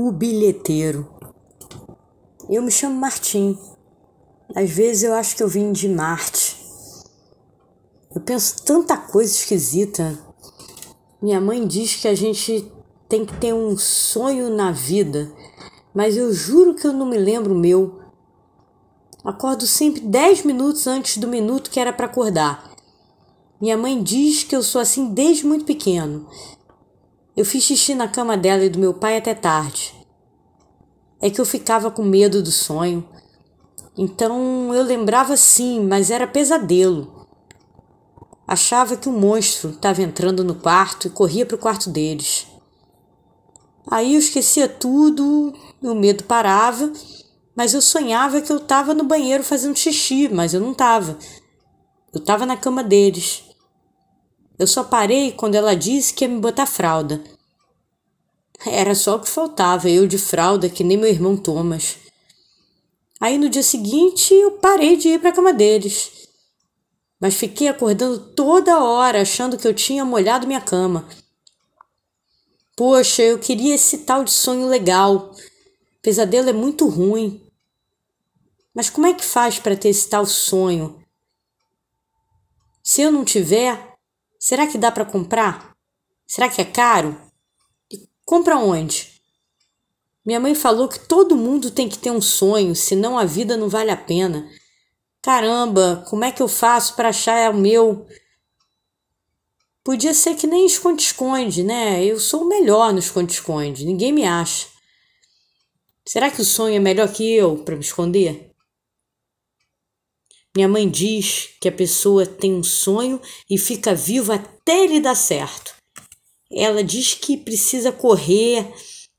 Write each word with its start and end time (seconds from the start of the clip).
O 0.00 0.12
bilheteiro. 0.12 1.08
Eu 2.48 2.62
me 2.62 2.70
chamo 2.70 2.94
Martim. 2.94 3.58
Às 4.54 4.70
vezes 4.70 5.02
eu 5.02 5.12
acho 5.12 5.34
que 5.34 5.42
eu 5.42 5.48
vim 5.48 5.72
de 5.72 5.88
Marte. 5.88 6.56
Eu 8.14 8.20
penso 8.20 8.62
tanta 8.64 8.96
coisa 8.96 9.32
esquisita. 9.32 10.16
Minha 11.20 11.40
mãe 11.40 11.66
diz 11.66 11.96
que 11.96 12.06
a 12.06 12.14
gente 12.14 12.72
tem 13.08 13.26
que 13.26 13.36
ter 13.38 13.52
um 13.52 13.76
sonho 13.76 14.54
na 14.54 14.70
vida, 14.70 15.34
mas 15.92 16.16
eu 16.16 16.32
juro 16.32 16.76
que 16.76 16.86
eu 16.86 16.92
não 16.92 17.04
me 17.04 17.18
lembro 17.18 17.52
o 17.52 17.58
meu. 17.58 18.00
Acordo 19.24 19.66
sempre 19.66 20.02
dez 20.02 20.44
minutos 20.44 20.86
antes 20.86 21.18
do 21.18 21.26
minuto 21.26 21.72
que 21.72 21.80
era 21.80 21.92
para 21.92 22.06
acordar. 22.06 22.70
Minha 23.60 23.76
mãe 23.76 24.00
diz 24.00 24.44
que 24.44 24.54
eu 24.54 24.62
sou 24.62 24.80
assim 24.80 25.12
desde 25.12 25.44
muito 25.44 25.64
pequeno 25.64 26.24
eu 27.38 27.44
fiz 27.44 27.62
xixi 27.62 27.94
na 27.94 28.08
cama 28.08 28.36
dela 28.36 28.64
e 28.64 28.68
do 28.68 28.80
meu 28.80 28.92
pai 28.92 29.16
até 29.16 29.32
tarde. 29.32 29.94
É 31.22 31.30
que 31.30 31.40
eu 31.40 31.44
ficava 31.44 31.88
com 31.88 32.02
medo 32.02 32.42
do 32.42 32.50
sonho. 32.50 33.08
Então 33.96 34.74
eu 34.74 34.82
lembrava 34.82 35.36
sim, 35.36 35.86
mas 35.86 36.10
era 36.10 36.26
pesadelo. 36.26 37.28
Achava 38.44 38.96
que 38.96 39.08
um 39.08 39.16
monstro 39.16 39.70
estava 39.70 40.02
entrando 40.02 40.42
no 40.42 40.56
quarto 40.56 41.06
e 41.06 41.10
corria 41.10 41.46
para 41.46 41.54
o 41.54 41.60
quarto 41.60 41.88
deles. 41.88 42.48
Aí 43.88 44.14
eu 44.14 44.18
esquecia 44.18 44.68
tudo, 44.68 45.54
o 45.80 45.94
medo 45.94 46.24
parava, 46.24 46.92
mas 47.54 47.72
eu 47.72 47.80
sonhava 47.80 48.40
que 48.40 48.50
eu 48.50 48.56
estava 48.56 48.92
no 48.92 49.04
banheiro 49.04 49.44
fazendo 49.44 49.78
xixi, 49.78 50.28
mas 50.28 50.54
eu 50.54 50.60
não 50.60 50.72
estava. 50.72 51.16
Eu 52.12 52.18
estava 52.18 52.44
na 52.44 52.56
cama 52.56 52.82
deles. 52.82 53.47
Eu 54.58 54.66
só 54.66 54.82
parei 54.82 55.32
quando 55.32 55.54
ela 55.54 55.76
disse 55.76 56.12
que 56.12 56.24
ia 56.24 56.28
me 56.28 56.40
botar 56.40 56.66
fralda. 56.66 57.22
Era 58.66 58.94
só 58.94 59.16
o 59.16 59.20
que 59.20 59.28
faltava, 59.28 59.88
eu 59.88 60.06
de 60.06 60.18
fralda, 60.18 60.68
que 60.68 60.82
nem 60.82 60.96
meu 60.96 61.08
irmão 61.08 61.36
Thomas. 61.36 61.96
Aí 63.20 63.38
no 63.38 63.48
dia 63.48 63.62
seguinte 63.62 64.34
eu 64.34 64.52
parei 64.52 64.96
de 64.96 65.08
ir 65.08 65.20
para 65.20 65.30
a 65.30 65.32
cama 65.32 65.52
deles. 65.52 66.28
Mas 67.20 67.34
fiquei 67.34 67.68
acordando 67.68 68.18
toda 68.34 68.82
hora 68.82 69.22
achando 69.22 69.58
que 69.58 69.66
eu 69.66 69.74
tinha 69.74 70.04
molhado 70.04 70.46
minha 70.46 70.60
cama. 70.60 71.08
Poxa, 72.76 73.22
eu 73.22 73.38
queria 73.38 73.74
esse 73.74 73.98
tal 73.98 74.22
de 74.22 74.30
sonho 74.30 74.68
legal. 74.68 75.34
Pesadelo 76.00 76.48
é 76.48 76.52
muito 76.52 76.86
ruim. 76.88 77.44
Mas 78.72 78.88
como 78.88 79.06
é 79.06 79.14
que 79.14 79.24
faz 79.24 79.58
para 79.58 79.76
ter 79.76 79.88
esse 79.88 80.08
tal 80.08 80.24
sonho? 80.24 81.04
Se 82.84 83.02
eu 83.02 83.10
não 83.10 83.24
tiver, 83.24 83.97
Será 84.38 84.66
que 84.66 84.78
dá 84.78 84.92
para 84.92 85.04
comprar? 85.04 85.74
Será 86.26 86.48
que 86.48 86.60
é 86.60 86.64
caro? 86.64 87.20
E 87.90 88.08
compra 88.24 88.56
onde? 88.56 89.20
Minha 90.24 90.38
mãe 90.38 90.54
falou 90.54 90.88
que 90.88 91.00
todo 91.08 91.36
mundo 91.36 91.70
tem 91.70 91.88
que 91.88 91.98
ter 91.98 92.10
um 92.10 92.20
sonho, 92.20 92.76
senão 92.76 93.18
a 93.18 93.24
vida 93.24 93.56
não 93.56 93.68
vale 93.68 93.90
a 93.90 93.96
pena. 93.96 94.48
Caramba, 95.22 96.04
como 96.08 96.24
é 96.24 96.30
que 96.30 96.42
eu 96.42 96.48
faço 96.48 96.94
para 96.94 97.08
achar 97.08 97.50
o 97.50 97.56
meu? 97.56 98.06
Podia 99.82 100.12
ser 100.12 100.36
que 100.36 100.46
nem 100.46 100.66
esconde-esconde, 100.66 101.64
né? 101.64 102.04
Eu 102.04 102.20
sou 102.20 102.42
o 102.42 102.48
melhor 102.48 102.92
no 102.92 102.98
esconde-esconde, 102.98 103.86
ninguém 103.86 104.12
me 104.12 104.26
acha. 104.26 104.68
Será 106.06 106.30
que 106.30 106.42
o 106.42 106.44
sonho 106.44 106.76
é 106.76 106.80
melhor 106.80 107.12
que 107.12 107.34
eu 107.34 107.64
para 107.64 107.74
me 107.74 107.82
esconder? 107.82 108.47
Minha 110.58 110.66
mãe 110.66 110.90
diz 110.90 111.50
que 111.60 111.68
a 111.68 111.72
pessoa 111.72 112.26
tem 112.26 112.52
um 112.52 112.64
sonho 112.64 113.20
e 113.48 113.56
fica 113.56 113.94
viva 113.94 114.34
até 114.34 114.82
ele 114.82 114.98
dar 114.98 115.14
certo. 115.14 115.72
Ela 116.50 116.82
diz 116.82 117.14
que 117.14 117.36
precisa 117.36 117.92
correr 117.92 118.68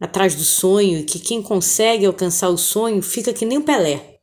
atrás 0.00 0.34
do 0.34 0.42
sonho 0.42 0.98
e 0.98 1.04
que 1.04 1.20
quem 1.20 1.40
consegue 1.40 2.04
alcançar 2.04 2.48
o 2.48 2.58
sonho 2.58 3.00
fica 3.00 3.32
que 3.32 3.46
nem 3.46 3.56
o 3.56 3.62
Pelé. 3.62 4.18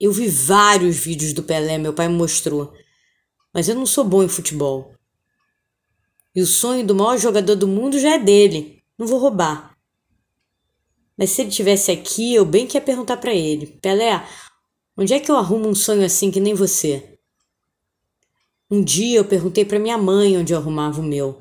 Eu 0.00 0.10
vi 0.10 0.26
vários 0.26 0.96
vídeos 0.96 1.32
do 1.32 1.44
Pelé, 1.44 1.78
meu 1.78 1.94
pai 1.94 2.08
me 2.08 2.16
mostrou, 2.16 2.72
mas 3.54 3.68
eu 3.68 3.76
não 3.76 3.86
sou 3.86 4.02
bom 4.02 4.24
em 4.24 4.28
futebol. 4.28 4.92
E 6.34 6.42
o 6.42 6.46
sonho 6.48 6.84
do 6.84 6.96
maior 6.96 7.16
jogador 7.16 7.54
do 7.54 7.68
mundo 7.68 7.96
já 8.00 8.16
é 8.16 8.18
dele, 8.18 8.82
não 8.98 9.06
vou 9.06 9.20
roubar. 9.20 9.78
Mas 11.16 11.30
se 11.30 11.42
ele 11.42 11.50
tivesse 11.50 11.92
aqui, 11.92 12.34
eu 12.34 12.44
bem 12.44 12.66
que 12.66 12.76
ia 12.76 12.80
perguntar 12.80 13.16
para 13.16 13.34
ele: 13.34 13.66
Pelé, 13.80 14.24
Onde 15.00 15.14
é 15.14 15.20
que 15.20 15.30
eu 15.30 15.36
arrumo 15.36 15.68
um 15.68 15.76
sonho 15.76 16.04
assim 16.04 16.28
que 16.28 16.40
nem 16.40 16.54
você? 16.54 17.20
Um 18.68 18.82
dia 18.82 19.18
eu 19.18 19.24
perguntei 19.24 19.64
para 19.64 19.78
minha 19.78 19.96
mãe 19.96 20.36
onde 20.36 20.52
eu 20.52 20.58
arrumava 20.58 21.00
o 21.00 21.04
meu. 21.04 21.38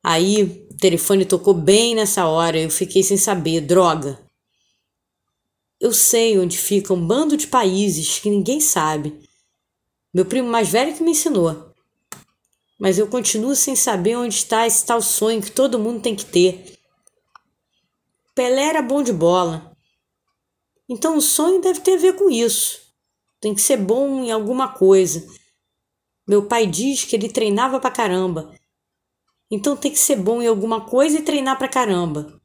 Aí 0.00 0.68
o 0.70 0.76
telefone 0.76 1.24
tocou 1.24 1.52
bem 1.52 1.96
nessa 1.96 2.28
hora 2.28 2.56
e 2.56 2.62
eu 2.62 2.70
fiquei 2.70 3.02
sem 3.02 3.16
saber, 3.16 3.62
droga. 3.62 4.24
Eu 5.80 5.92
sei 5.92 6.38
onde 6.38 6.56
fica 6.56 6.94
um 6.94 7.04
bando 7.04 7.36
de 7.36 7.48
países 7.48 8.20
que 8.20 8.30
ninguém 8.30 8.60
sabe. 8.60 9.18
Meu 10.14 10.24
primo 10.24 10.48
mais 10.48 10.68
velho 10.68 10.94
que 10.94 11.02
me 11.02 11.10
ensinou. 11.10 11.74
Mas 12.78 13.00
eu 13.00 13.08
continuo 13.08 13.56
sem 13.56 13.74
saber 13.74 14.14
onde 14.14 14.36
está 14.36 14.64
esse 14.64 14.86
tal 14.86 15.02
sonho 15.02 15.42
que 15.42 15.50
todo 15.50 15.76
mundo 15.76 16.02
tem 16.02 16.14
que 16.14 16.24
ter. 16.24 16.78
Pelé 18.32 18.68
era 18.68 18.80
bom 18.80 19.02
de 19.02 19.12
bola, 19.12 19.75
então 20.88 21.16
o 21.16 21.20
sonho 21.20 21.60
deve 21.60 21.80
ter 21.80 21.94
a 21.94 22.00
ver 22.00 22.14
com 22.14 22.30
isso. 22.30 22.80
Tem 23.40 23.54
que 23.54 23.60
ser 23.60 23.76
bom 23.76 24.22
em 24.22 24.30
alguma 24.30 24.68
coisa. 24.68 25.26
Meu 26.26 26.46
pai 26.46 26.66
diz 26.66 27.04
que 27.04 27.14
ele 27.14 27.28
treinava 27.28 27.78
pra 27.78 27.90
caramba. 27.90 28.54
Então 29.50 29.76
tem 29.76 29.92
que 29.92 29.98
ser 29.98 30.16
bom 30.16 30.42
em 30.42 30.46
alguma 30.46 30.86
coisa 30.86 31.18
e 31.18 31.22
treinar 31.22 31.58
pra 31.58 31.68
caramba. 31.68 32.40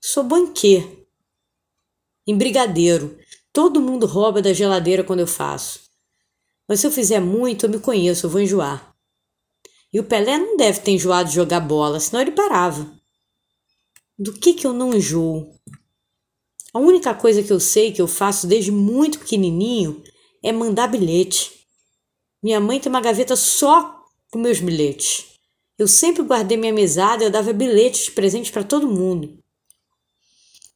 Sou 0.00 0.22
bom 0.22 0.36
em 0.38 0.52
quê? 0.52 1.06
Em 2.26 2.36
brigadeiro. 2.36 3.18
Todo 3.52 3.80
mundo 3.80 4.06
rouba 4.06 4.42
da 4.42 4.52
geladeira 4.52 5.02
quando 5.02 5.20
eu 5.20 5.26
faço. 5.26 5.80
Mas 6.68 6.80
se 6.80 6.86
eu 6.86 6.90
fizer 6.90 7.20
muito, 7.20 7.64
eu 7.64 7.70
me 7.70 7.78
conheço, 7.78 8.26
eu 8.26 8.30
vou 8.30 8.40
enjoar. 8.40 8.94
E 9.92 10.00
o 10.00 10.04
Pelé 10.04 10.36
não 10.36 10.56
deve 10.56 10.80
ter 10.80 10.90
enjoado 10.90 11.28
de 11.28 11.34
jogar 11.34 11.60
bola, 11.60 11.98
senão 11.98 12.20
ele 12.20 12.32
parava. 12.32 12.94
Do 14.18 14.32
que 14.34 14.52
que 14.52 14.66
eu 14.66 14.72
não 14.72 14.94
enjoo? 14.94 15.55
A 16.76 16.78
única 16.78 17.14
coisa 17.14 17.42
que 17.42 17.50
eu 17.50 17.58
sei 17.58 17.90
que 17.90 18.02
eu 18.02 18.06
faço 18.06 18.46
desde 18.46 18.70
muito 18.70 19.20
pequenininho 19.20 20.04
é 20.44 20.52
mandar 20.52 20.88
bilhete. 20.88 21.50
Minha 22.42 22.60
mãe 22.60 22.78
tem 22.78 22.90
uma 22.90 23.00
gaveta 23.00 23.34
só 23.34 24.04
com 24.30 24.38
meus 24.38 24.60
bilhetes. 24.60 25.24
Eu 25.78 25.88
sempre 25.88 26.22
guardei 26.22 26.58
minha 26.58 26.74
mesada 26.74 27.22
e 27.22 27.26
eu 27.28 27.30
dava 27.30 27.50
bilhetes 27.54 28.04
de 28.04 28.10
presente 28.10 28.52
para 28.52 28.62
todo 28.62 28.86
mundo. 28.86 29.38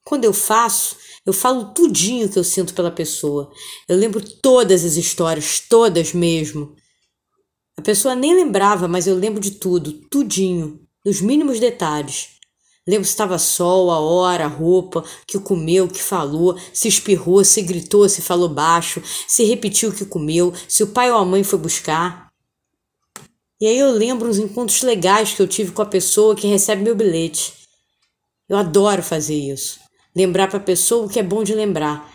Quando 0.03 0.25
eu 0.25 0.33
faço, 0.33 0.97
eu 1.27 1.35
falo 1.35 1.75
tudinho 1.75 2.31
que 2.31 2.39
eu 2.39 2.45
sinto 2.45 2.73
pela 2.73 2.91
pessoa. 2.91 3.53
Eu 3.87 3.99
lembro 3.99 4.27
todas 4.41 4.87
as 4.87 4.97
histórias, 4.97 5.61
todas 5.69 6.15
mesmo. 6.15 6.75
A 7.77 7.83
pessoa 7.83 8.15
nem 8.15 8.35
lembrava, 8.35 8.89
mas 8.89 9.07
eu 9.07 9.15
lembro 9.15 9.39
de 9.39 9.51
tudo, 9.51 9.93
tudinho, 10.09 10.81
nos 11.05 11.21
mínimos 11.21 11.61
detalhes. 11.61 12.40
Lembro 12.87 13.05
se 13.05 13.11
estava 13.11 13.39
sol, 13.39 13.91
a 13.91 14.01
hora, 14.01 14.45
a 14.45 14.49
roupa, 14.49 15.05
que 15.27 15.39
comeu, 15.39 15.87
que 15.87 16.03
falou, 16.03 16.59
se 16.73 16.89
espirrou, 16.89 17.45
se 17.45 17.63
gritou, 17.63 18.09
se 18.09 18.23
falou 18.23 18.49
baixo, 18.49 19.03
se 19.29 19.45
repetiu 19.45 19.91
o 19.91 19.93
que 19.93 20.07
comeu, 20.07 20.53
se 20.67 20.83
o 20.83 20.89
pai 20.89 21.11
ou 21.11 21.19
a 21.19 21.25
mãe 21.25 21.45
foi 21.45 21.59
buscar. 21.59 22.31
E 23.61 23.67
aí 23.67 23.79
eu 23.79 23.91
lembro 23.91 24.29
uns 24.29 24.39
encontros 24.39 24.81
legais 24.83 25.35
que 25.35 25.43
eu 25.43 25.47
tive 25.47 25.73
com 25.73 25.83
a 25.83 25.87
pessoa 25.87 26.35
que 26.35 26.47
recebe 26.47 26.83
meu 26.83 26.97
bilhete. 26.97 27.53
Eu 28.49 28.57
adoro 28.57 29.03
fazer 29.03 29.37
isso. 29.37 29.79
Lembrar 30.17 30.49
para 30.49 30.57
a 30.57 30.63
pessoa 30.63 31.05
o 31.05 31.09
que 31.09 31.21
é 31.21 31.23
bom 31.23 31.45
de 31.45 31.55
lembrar. 31.55 32.11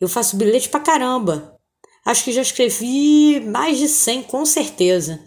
Eu 0.00 0.08
faço 0.08 0.36
bilhete 0.36 0.68
pra 0.68 0.80
caramba. 0.80 1.56
Acho 2.04 2.22
que 2.22 2.32
já 2.32 2.40
escrevi 2.40 3.40
mais 3.40 3.78
de 3.78 3.88
100, 3.88 4.22
com 4.22 4.46
certeza. 4.46 5.24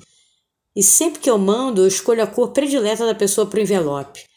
E 0.73 0.81
sempre 0.81 1.19
que 1.19 1.29
eu 1.29 1.37
mando, 1.37 1.81
eu 1.81 1.87
escolho 1.87 2.23
a 2.23 2.27
cor 2.27 2.51
predileta 2.53 3.05
da 3.05 3.13
pessoa 3.13 3.45
pro 3.45 3.59
envelope. 3.59 4.28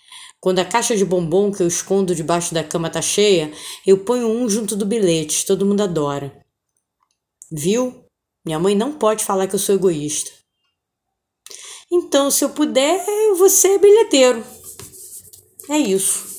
Quando 0.43 0.59
a 0.59 0.65
caixa 0.65 0.97
de 0.97 1.05
bombom 1.05 1.53
que 1.53 1.63
eu 1.63 1.69
escondo 1.69 2.17
debaixo 2.17 2.53
da 2.53 2.65
cama 2.65 2.91
tá 2.91 3.01
cheia, 3.01 3.53
eu 3.87 3.99
ponho 3.99 4.27
um 4.27 4.49
junto 4.49 4.75
do 4.75 4.85
bilhete, 4.85 5.47
todo 5.47 5.65
mundo 5.65 5.85
adora. 5.85 6.45
Viu? 7.49 8.05
Minha 8.45 8.59
mãe 8.59 8.75
não 8.75 8.99
pode 8.99 9.25
falar 9.25 9.47
que 9.47 9.55
eu 9.55 9.59
sou 9.61 9.77
egoísta. 9.77 10.33
Então, 11.89 12.29
se 12.29 12.45
eu 12.45 12.51
puder, 12.51 13.07
vou 13.37 13.49
ser 13.49 13.79
bilheteiro. 13.79 14.45
É 15.71 15.79
isso. 15.79 16.32